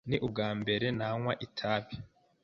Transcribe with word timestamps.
Ni 0.09 0.17
ubwambere 0.25 0.85
nanywa 0.99 1.33
itabi. 1.45 1.95